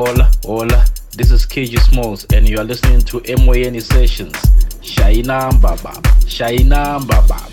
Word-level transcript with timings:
Hola, 0.00 0.30
hola. 0.44 0.84
This 1.16 1.32
is 1.32 1.44
KG 1.44 1.74
Smallz, 1.76 2.32
and 2.32 2.48
you 2.48 2.56
are 2.58 2.64
listening 2.64 3.00
to 3.00 3.20
MYN 3.26 3.80
Sessions. 3.80 4.32
Shaina 4.80 5.60
Baba. 5.60 5.90
Shaina 6.24 7.04
Baba. 7.04 7.48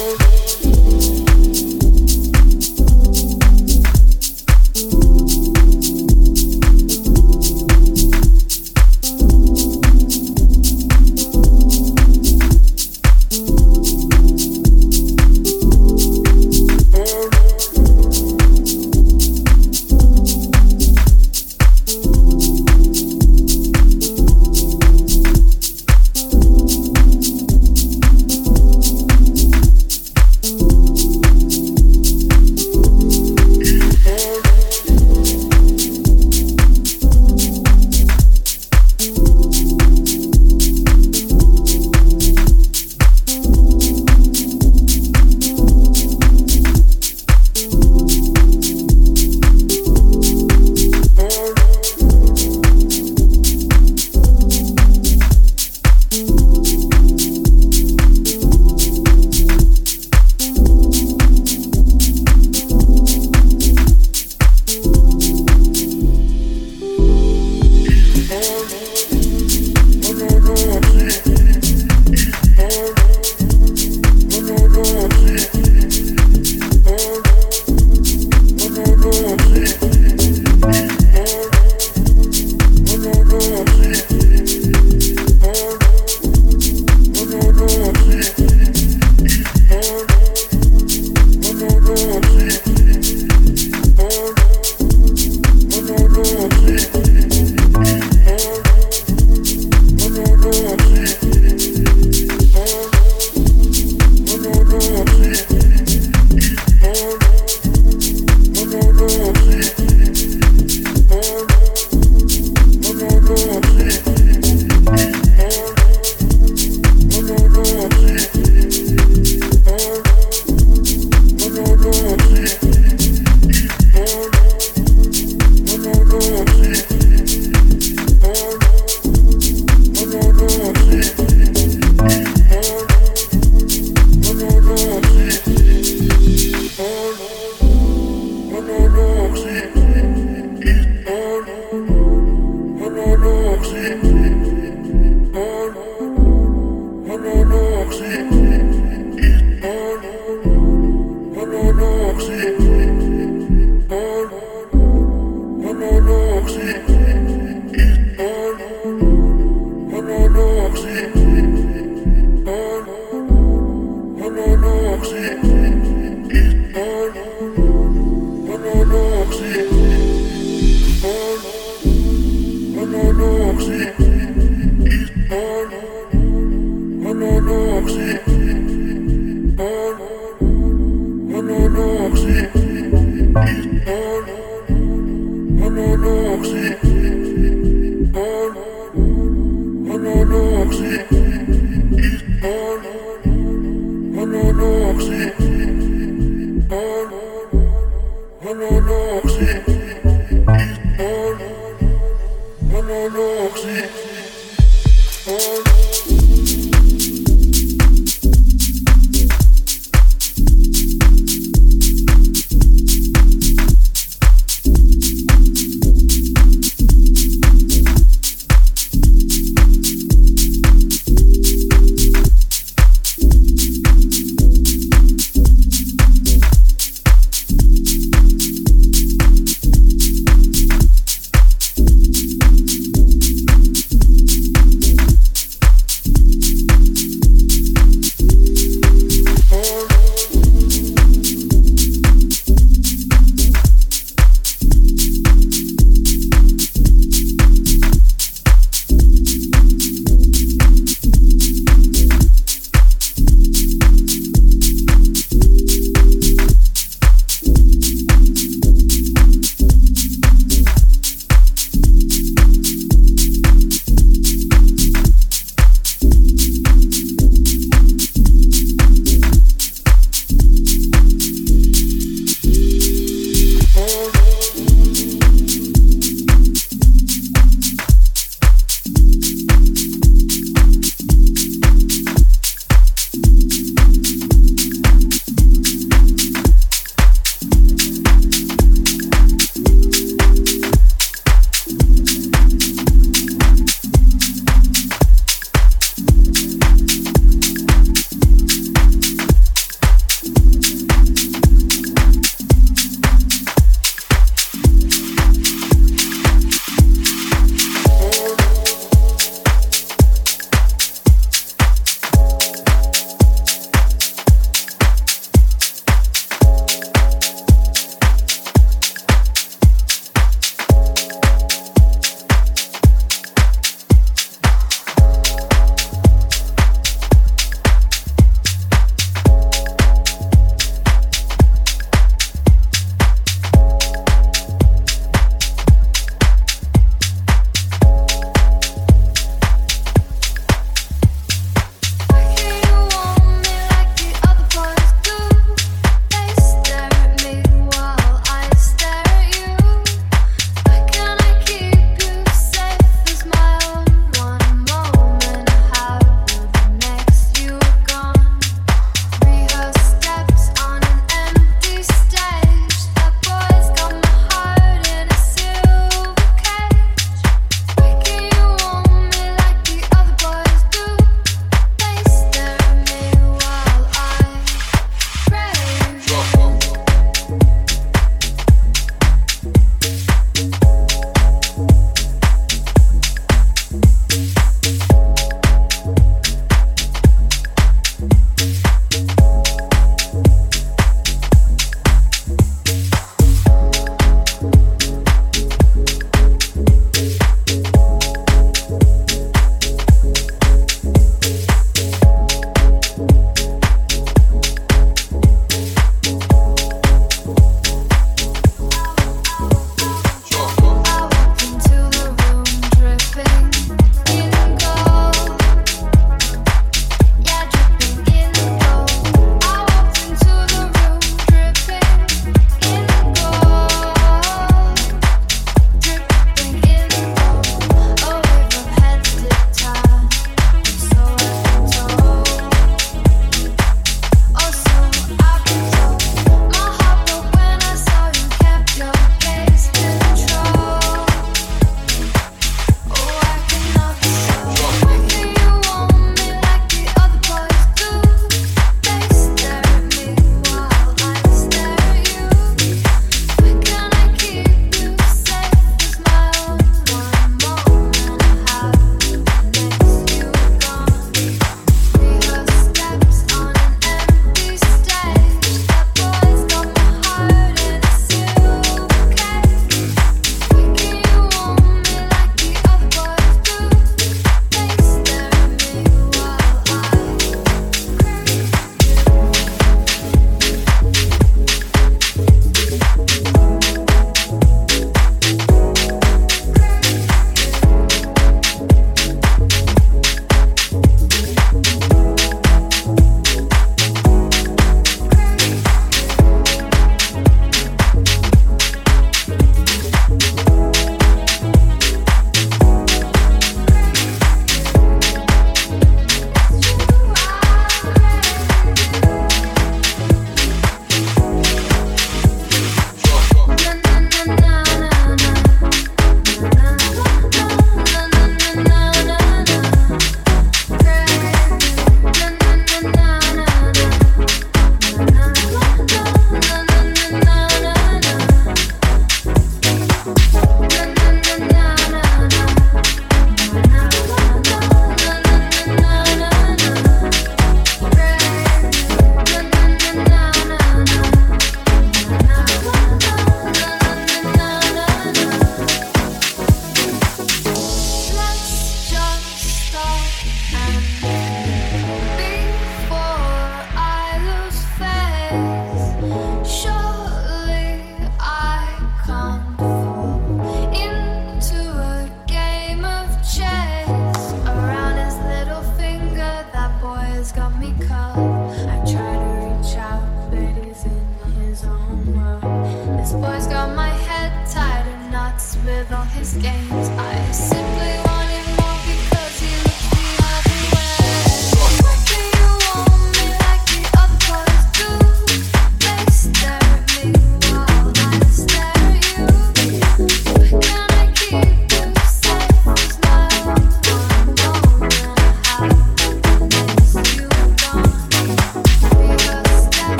Love. 0.00 0.29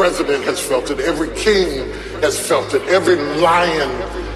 President 0.00 0.42
has 0.44 0.58
felt 0.58 0.90
it. 0.90 0.98
Every 1.00 1.28
king 1.36 1.92
has 2.22 2.40
felt 2.40 2.72
it. 2.72 2.80
Every 2.88 3.16
lion 3.16 3.90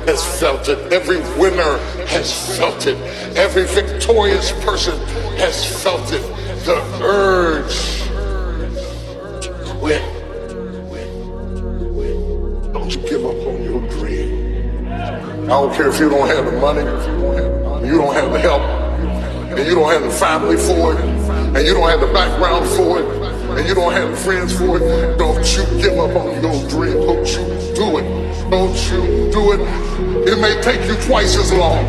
has 0.05 0.23
felt 0.39 0.69
it. 0.69 0.93
Every 0.93 1.21
winner 1.41 1.79
has 2.05 2.59
felt 2.59 2.87
it. 2.87 2.99
Every 3.35 3.65
victorious 3.65 4.53
person 4.63 4.95
has 5.39 5.65
felt 5.83 6.13
it. 6.13 6.21
The 6.67 6.77
urge 7.03 8.03
to 9.41 9.51
quit. 9.79 10.03
Don't 12.75 12.95
you 12.95 13.01
give 13.09 13.25
up 13.25 13.47
on 13.47 13.63
your 13.65 13.89
dream. 13.89 14.87
I 15.45 15.49
don't 15.49 15.75
care 15.75 15.89
if 15.89 15.99
you 15.99 16.11
don't 16.11 16.29
have 16.29 16.45
the 16.45 16.61
money, 16.61 16.83
if 16.83 17.87
you 17.91 17.97
don't 17.97 18.13
have 18.13 18.31
the 18.31 18.39
help, 18.39 18.61
and 18.61 19.67
you 19.67 19.75
don't 19.77 19.91
have 19.91 20.03
the 20.03 20.11
family 20.11 20.59
for 20.59 20.93
it, 20.93 21.01
and 21.57 21.67
you 21.67 21.73
don't 21.73 21.89
have 21.89 22.01
the 22.01 22.13
background 22.13 22.69
for 22.77 23.01
it, 23.01 23.24
and 23.59 23.69
you 23.69 23.75
don't 23.75 23.93
have 23.93 24.19
friends 24.19 24.57
for 24.57 24.79
it. 24.79 25.19
Don't 25.19 25.45
you 25.57 25.65
give 25.81 25.99
up 25.99 26.17
on 26.17 26.43
your 26.43 26.69
dream. 26.69 26.95
Don't 27.07 27.27
you 27.27 27.45
do 27.75 27.99
it. 27.99 28.51
Don't 28.51 28.77
you 28.91 29.31
do 29.31 29.53
it. 29.53 29.61
It 30.29 30.39
may 30.41 30.61
take 30.63 30.87
you 30.89 30.97
twice 31.07 31.37
as 31.37 31.53
long. 31.53 31.85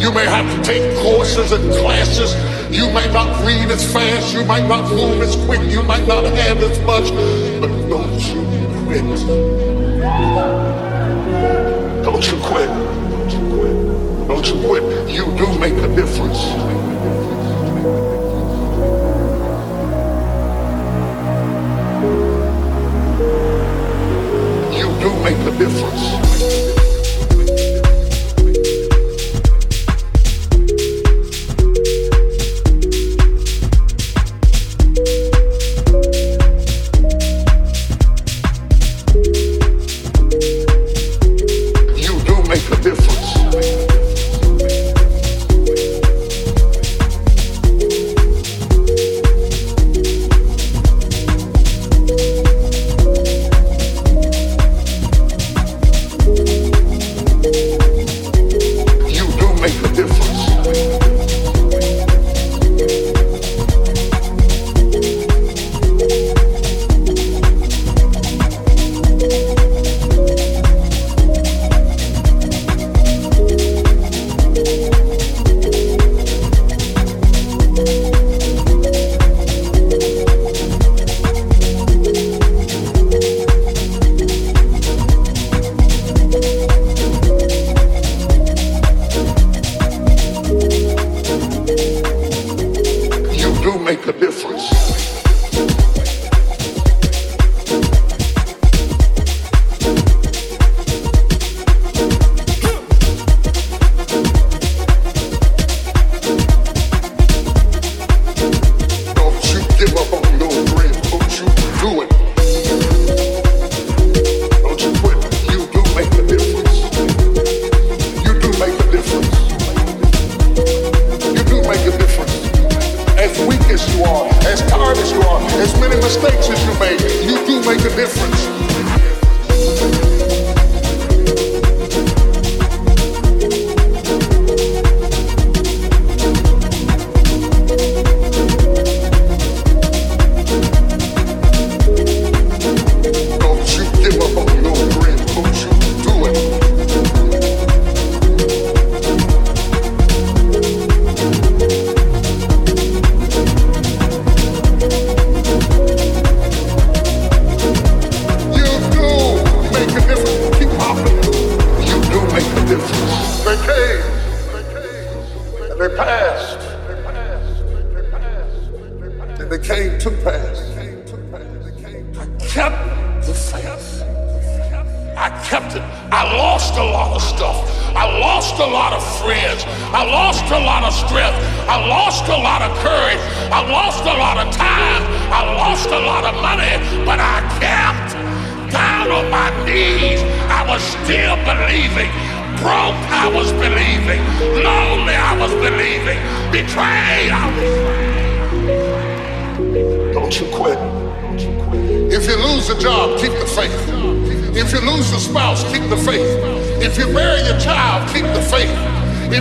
You 0.00 0.10
may 0.12 0.24
have 0.24 0.48
to 0.56 0.62
take 0.62 0.96
courses 0.98 1.52
and 1.52 1.70
classes. 1.74 2.34
You 2.74 2.86
may 2.92 3.10
not 3.12 3.44
read 3.46 3.70
as 3.70 3.92
fast. 3.92 4.32
You 4.32 4.44
might 4.44 4.66
not 4.66 4.88
move 4.90 5.20
as 5.22 5.36
quick. 5.44 5.60
You 5.70 5.82
might 5.82 6.06
not 6.06 6.24
have 6.24 6.58
as 6.58 6.78
much. 6.80 7.10
But 7.60 7.68
don't 7.88 8.20
you 8.28 8.40
quit. 8.86 9.04
Don't 12.02 12.26
you 12.26 12.38
quit. 12.40 12.68
Don't 14.28 14.46
you 14.48 14.66
quit. 14.66 15.10
You 15.10 15.24
do 15.36 15.58
make 15.58 15.74
a 15.74 15.94
difference. 15.94 16.40
Do 25.60 26.69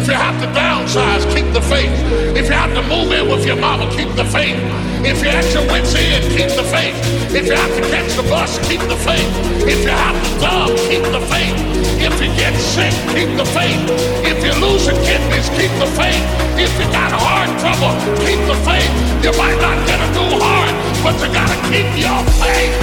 you 0.10 0.16
have 0.16 0.42
to 0.42 0.48
downsize, 0.58 1.22
keep 1.36 1.46
the 1.54 1.62
faith. 1.62 1.94
If 2.36 2.50
you 2.50 2.54
have 2.58 2.74
to 2.74 2.82
move 2.90 3.12
in 3.14 3.30
with 3.30 3.46
your 3.46 3.56
mama, 3.56 3.86
keep 3.94 4.10
the 4.18 4.26
faith. 4.26 4.58
If 5.06 5.22
you 5.22 5.30
have 5.30 5.46
your 5.54 5.64
wits 5.70 5.94
in, 5.94 6.22
keep 6.34 6.50
the 6.58 6.66
faith. 6.66 6.98
If 7.30 7.46
you 7.46 7.54
have 7.54 7.70
to 7.78 7.82
catch 7.94 8.18
the 8.18 8.24
bus, 8.24 8.58
keep 8.68 8.82
the 8.90 8.98
faith. 8.98 9.30
If 9.70 9.86
you 9.86 9.94
have 9.94 10.18
to 10.18 10.30
dumb, 10.42 10.74
keep 10.90 11.06
the 11.14 11.22
faith. 11.30 11.54
If 12.02 12.18
you 12.18 12.34
get 12.34 12.58
sick, 12.58 12.90
keep 13.14 13.30
the 13.38 13.46
faith. 13.54 13.78
If 14.26 14.42
you 14.42 14.54
lose 14.58 14.90
your 14.90 14.98
kidneys, 15.06 15.48
keep 15.54 15.70
the 15.78 15.86
faith. 15.94 16.26
If 16.58 16.74
you 16.82 16.90
got 16.90 17.14
hard 17.14 17.54
trouble, 17.62 17.94
keep 18.26 18.42
the 18.50 18.58
faith. 18.66 18.90
You 19.22 19.32
might 19.38 19.62
not 19.62 19.78
get 19.86 20.02
it 20.02 20.10
too 20.18 20.42
hard, 20.42 20.74
but 21.06 21.14
you 21.22 21.30
gotta 21.32 21.54
keep 21.70 21.86
your 22.02 22.26
faith. 22.42 22.74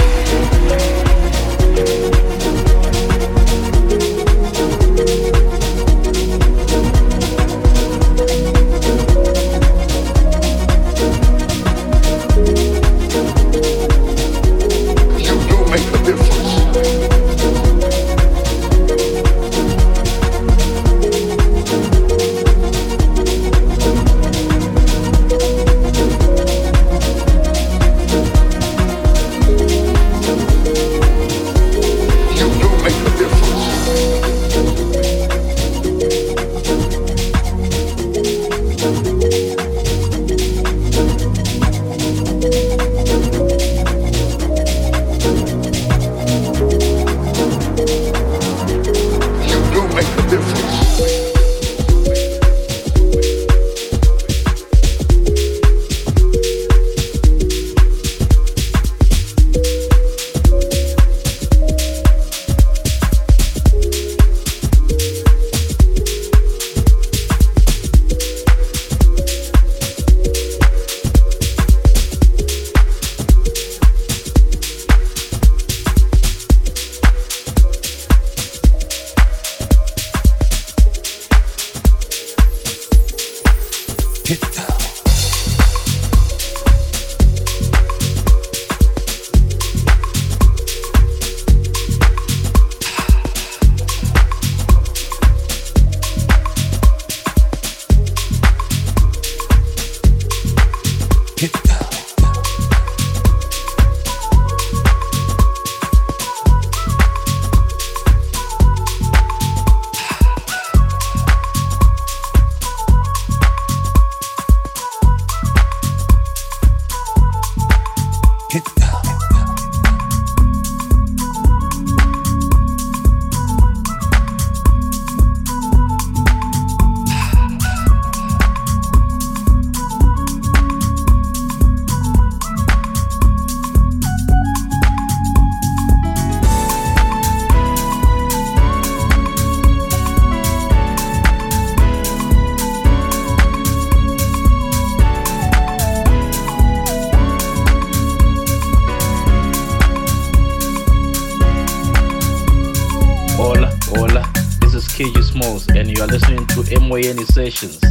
Make 156.97 157.05
a 157.05 157.13
difference. 157.13 157.27
Moyeni 157.27 157.27
Sessions. 157.27 157.86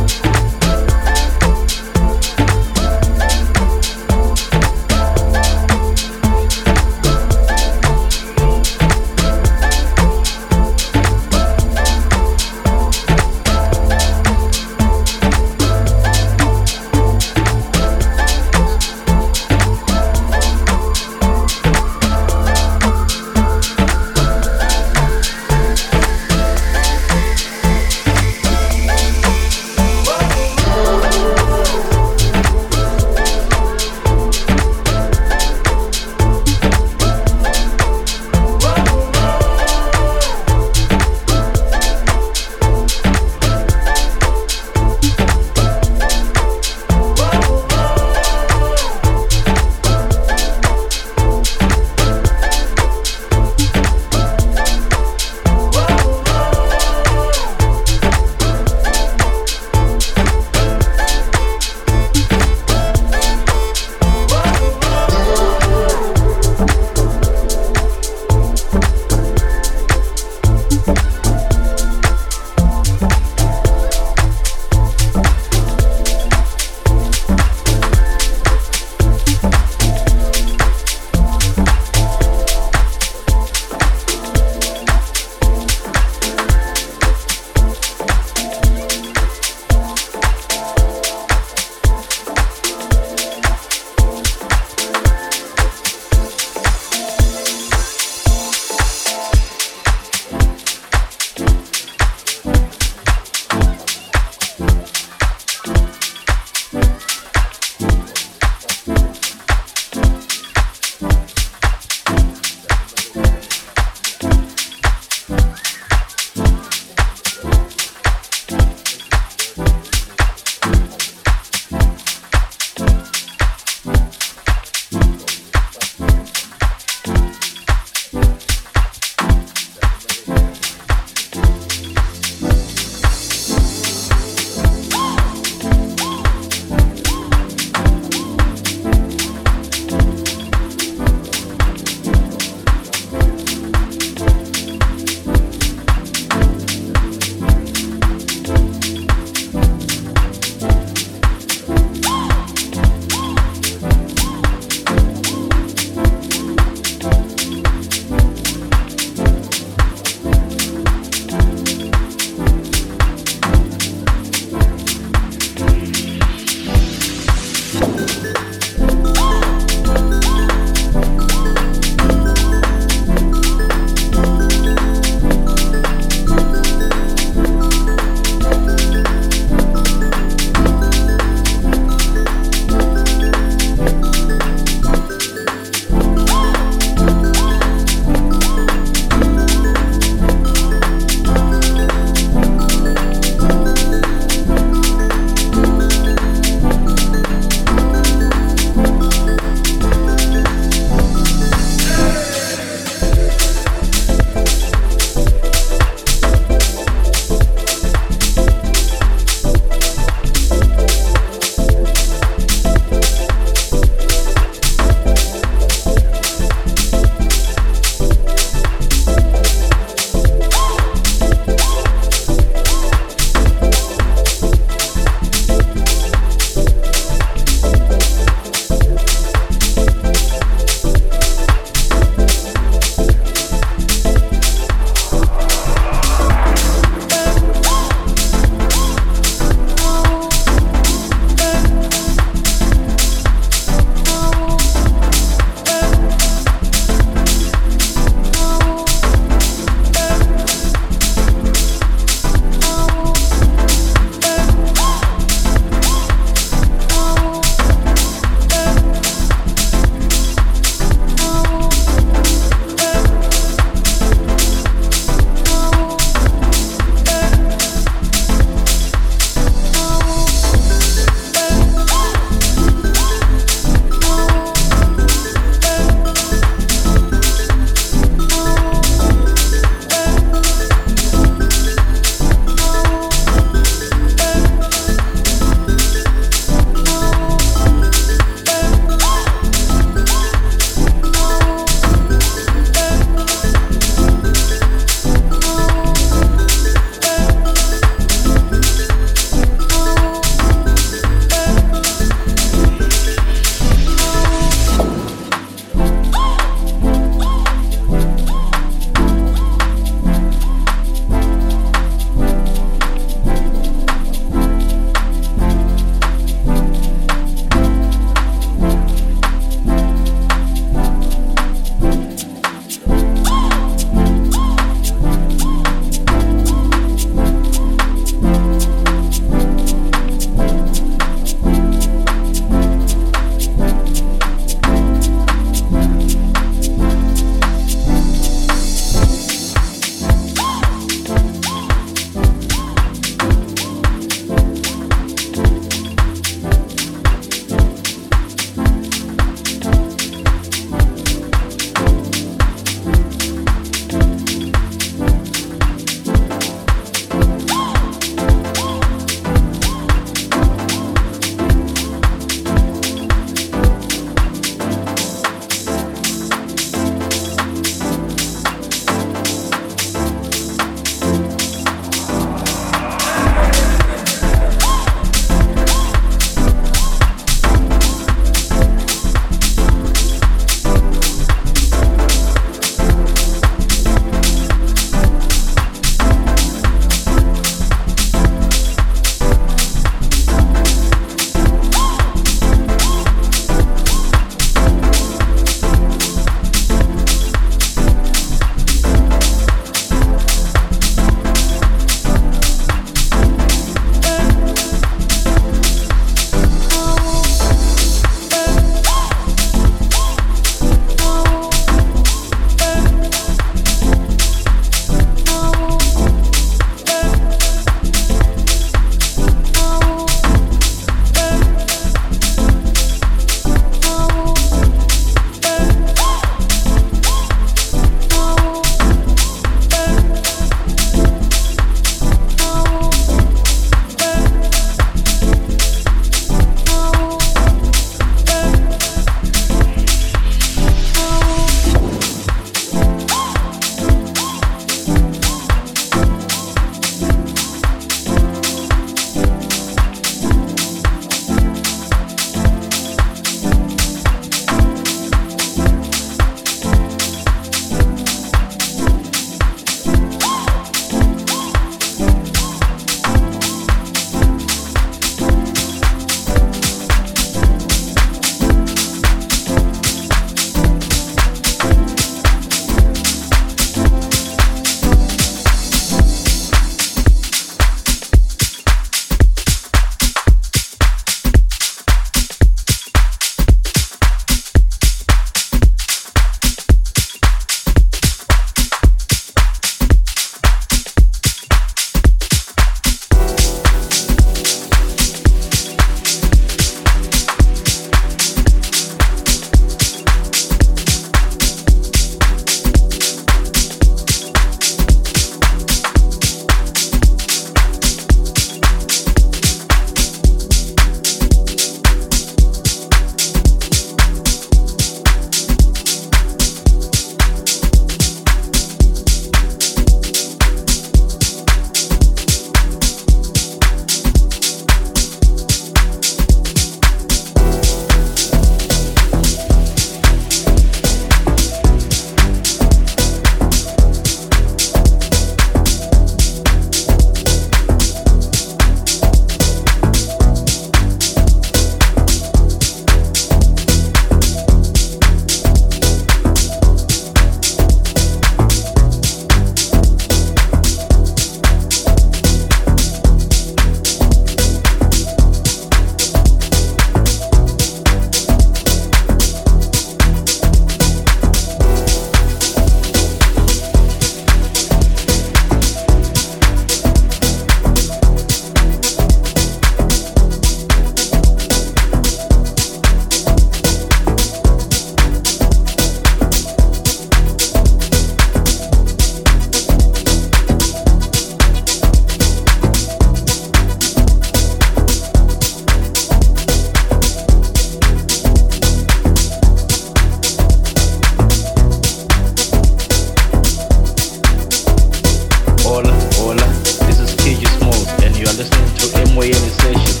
to 598.92 599.00
emoyeni 599.02 599.50
sessions. 599.50 600.00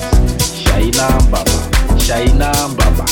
Shayinambaba 0.64 1.50
shayinambaba 2.06 3.04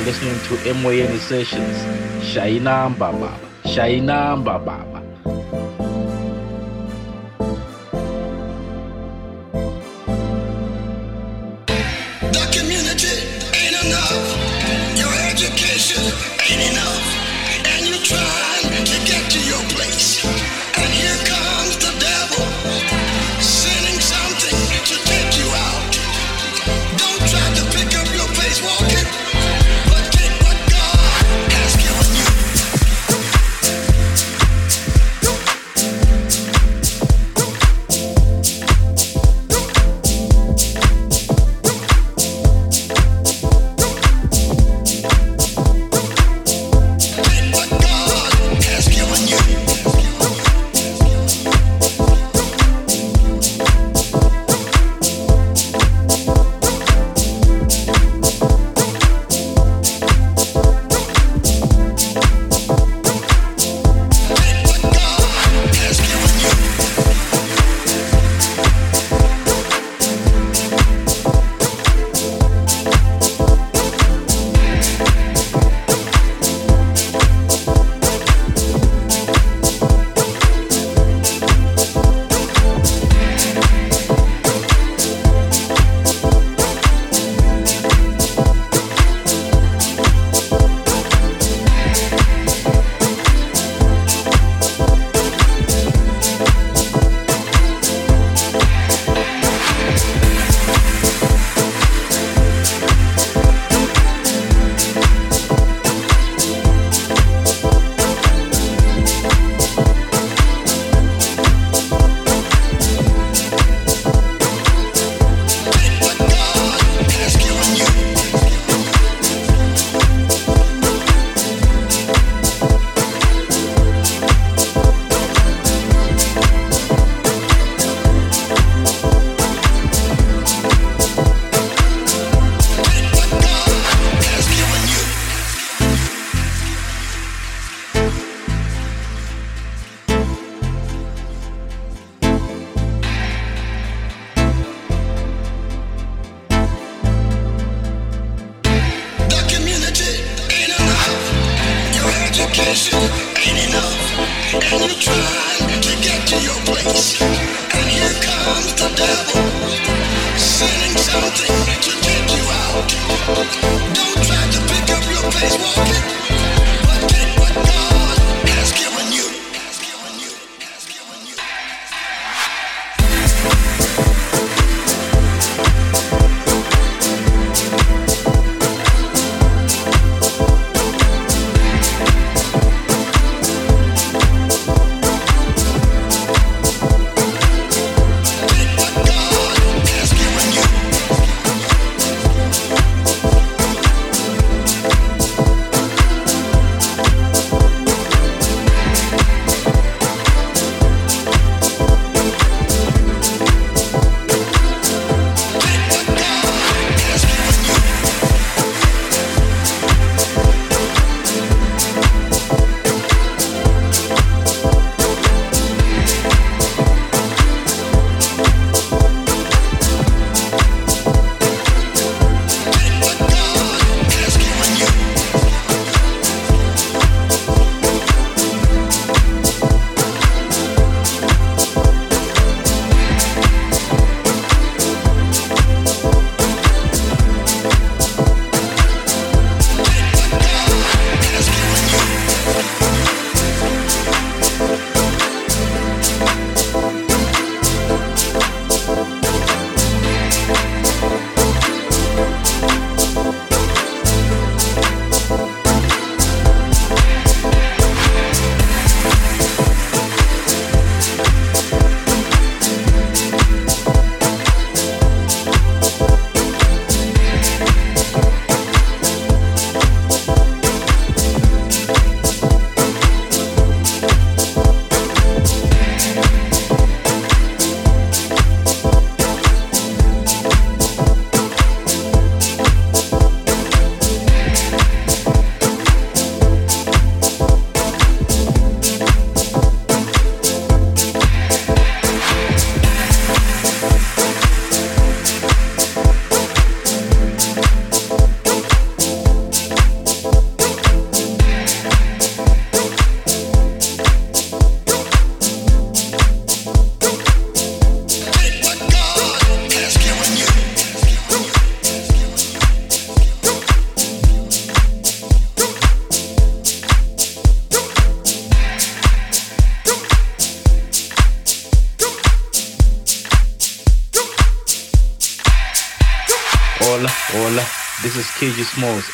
are 0.00 0.04
listening 0.04 0.40
to 0.40 0.54
Emoyeni 0.68 1.18
Sessions. 1.20 1.76
Shaina 2.24 2.96
Baba. 2.98 3.38
Shaina 3.64 4.42
Baba. 4.42 4.99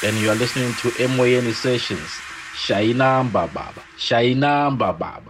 And 0.06 0.18
you 0.18 0.30
are 0.30 0.36
listening 0.36 0.74
to 0.76 0.92
MYN 0.98 1.52
Sessions. 1.52 2.22
Shaina 2.54 3.30
Baba. 3.32 3.74
Shaina 3.98 4.76
Baba. 4.78 5.25